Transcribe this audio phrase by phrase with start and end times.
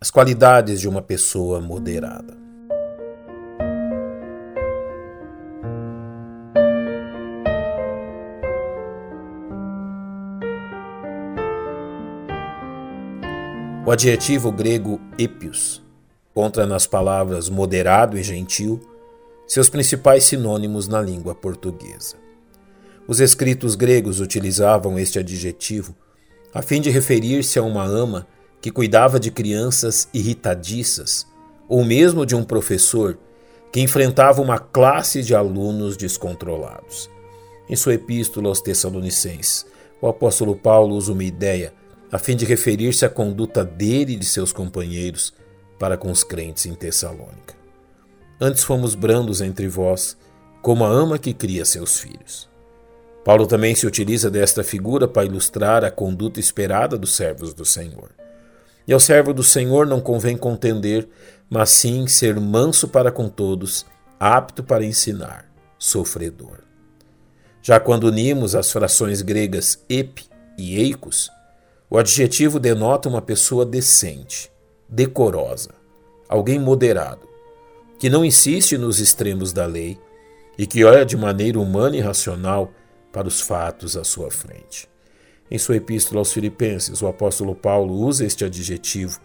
[0.00, 2.38] As qualidades de uma pessoa moderada.
[13.84, 15.82] O adjetivo grego épios
[16.30, 18.80] encontra nas palavras moderado e gentil
[19.48, 22.14] seus principais sinônimos na língua portuguesa.
[23.08, 25.92] Os escritos gregos utilizavam este adjetivo
[26.54, 28.28] a fim de referir-se a uma ama
[28.60, 31.26] que cuidava de crianças irritadiças,
[31.68, 33.18] ou mesmo de um professor
[33.72, 37.10] que enfrentava uma classe de alunos descontrolados.
[37.68, 39.66] Em sua epístola aos Tessalonicenses,
[40.00, 41.72] o apóstolo Paulo usa uma ideia
[42.10, 45.34] a fim de referir-se à conduta dele e de seus companheiros
[45.78, 47.54] para com os crentes em Tessalônica.
[48.40, 50.16] Antes fomos brandos entre vós,
[50.62, 52.48] como a ama que cria seus filhos.
[53.24, 58.10] Paulo também se utiliza desta figura para ilustrar a conduta esperada dos servos do Senhor.
[58.88, 61.06] E ao servo do Senhor não convém contender,
[61.50, 63.84] mas sim ser manso para com todos,
[64.18, 65.44] apto para ensinar,
[65.78, 66.60] sofredor.
[67.60, 70.24] Já quando unimos as frações gregas ep
[70.56, 71.30] e eikos,
[71.90, 74.50] o adjetivo denota uma pessoa decente,
[74.88, 75.74] decorosa,
[76.26, 77.28] alguém moderado,
[77.98, 79.98] que não insiste nos extremos da lei
[80.56, 82.72] e que olha de maneira humana e racional
[83.12, 84.88] para os fatos à sua frente.
[85.50, 89.20] Em sua epístola aos Filipenses, o apóstolo Paulo usa este adjetivo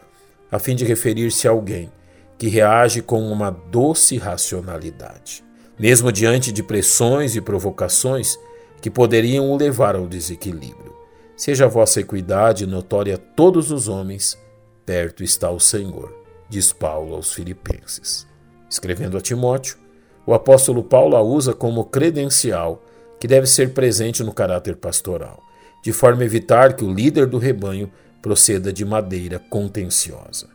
[0.49, 1.91] a fim de referir-se a alguém
[2.37, 5.43] que reage com uma doce racionalidade,
[5.77, 8.37] mesmo diante de pressões e provocações
[8.79, 10.93] que poderiam o levar ao desequilíbrio.
[11.35, 14.37] Seja a vossa equidade notória a todos os homens,
[14.85, 16.15] perto está o Senhor,
[16.47, 18.27] diz Paulo aos Filipenses.
[18.69, 19.77] Escrevendo a Timóteo,
[20.25, 22.81] o apóstolo Paulo a usa como credencial
[23.19, 25.41] que deve ser presente no caráter pastoral
[25.83, 30.47] de forma a evitar que o líder do rebanho proceda de maneira contenciosa.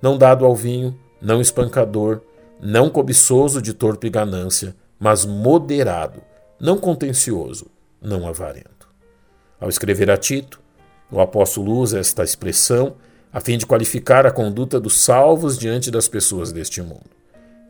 [0.00, 2.20] Não dado ao vinho, não espancador,
[2.60, 6.20] não cobiçoso de torpe ganância, mas moderado,
[6.60, 7.66] não contencioso,
[8.00, 8.86] não avarento.
[9.58, 10.60] Ao escrever a Tito,
[11.10, 12.96] o apóstolo usa esta expressão
[13.32, 17.10] a fim de qualificar a conduta dos salvos diante das pessoas deste mundo.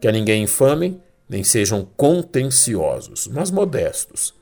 [0.00, 4.34] Que a ninguém infamem, nem sejam contenciosos, mas modestos,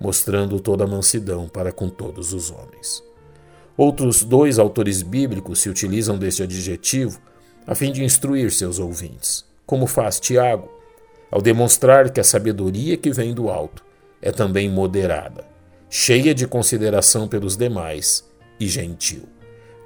[0.00, 3.04] mostrando toda a mansidão para com todos os homens.
[3.76, 7.20] Outros dois autores bíblicos se utilizam deste adjetivo
[7.66, 10.70] a fim de instruir seus ouvintes, como faz Tiago,
[11.30, 13.84] ao demonstrar que a sabedoria que vem do alto
[14.20, 15.44] é também moderada,
[15.88, 18.28] cheia de consideração pelos demais
[18.58, 19.22] e gentil.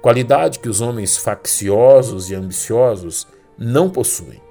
[0.01, 3.27] Qualidade que os homens facciosos e ambiciosos
[3.57, 4.41] não possuem.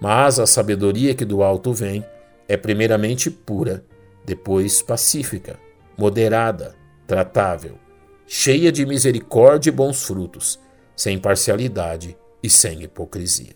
[0.00, 2.04] Mas a sabedoria que do alto vem
[2.46, 3.84] é primeiramente pura
[4.28, 5.58] depois pacífica,
[5.96, 7.78] moderada, tratável,
[8.26, 10.60] cheia de misericórdia e bons frutos,
[10.94, 13.54] sem parcialidade e sem hipocrisia.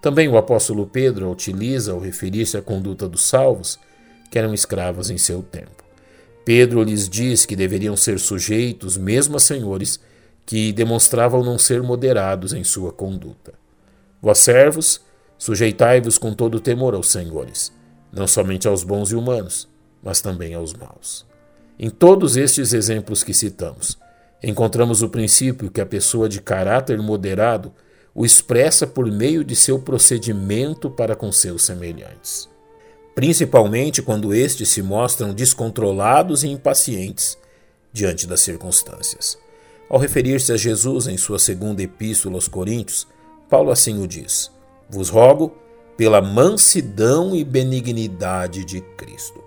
[0.00, 3.78] Também o apóstolo Pedro utiliza ao referir-se à conduta dos salvos,
[4.30, 5.84] que eram escravos em seu tempo.
[6.46, 10.00] Pedro lhes diz que deveriam ser sujeitos mesmo a senhores
[10.46, 13.52] que demonstravam não ser moderados em sua conduta.
[14.20, 15.02] Vós servos,
[15.36, 17.70] sujeitai-vos com todo temor aos senhores,
[18.10, 19.68] não somente aos bons e humanos,
[20.04, 21.26] mas também aos maus.
[21.78, 23.98] Em todos estes exemplos que citamos,
[24.42, 27.72] encontramos o princípio que a pessoa de caráter moderado
[28.14, 32.48] o expressa por meio de seu procedimento para com seus semelhantes.
[33.14, 37.38] Principalmente quando estes se mostram descontrolados e impacientes
[37.92, 39.38] diante das circunstâncias.
[39.88, 43.06] Ao referir-se a Jesus em sua segunda epístola aos Coríntios,
[43.48, 44.50] Paulo assim o diz:
[44.88, 45.56] Vos rogo,
[45.96, 49.42] pela mansidão e benignidade de Cristo.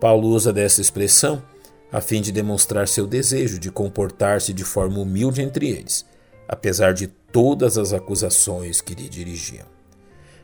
[0.00, 1.42] Paulo usa dessa expressão
[1.90, 6.04] a fim de demonstrar seu desejo de comportar-se de forma humilde entre eles,
[6.48, 9.66] apesar de todas as acusações que lhe dirigiam.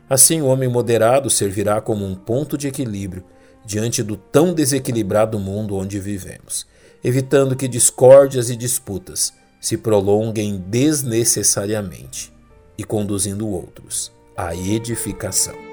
[0.09, 3.23] Assim, o homem moderado servirá como um ponto de equilíbrio
[3.65, 6.65] diante do tão desequilibrado mundo onde vivemos,
[7.03, 12.33] evitando que discórdias e disputas se prolonguem desnecessariamente
[12.77, 15.72] e conduzindo outros à edificação.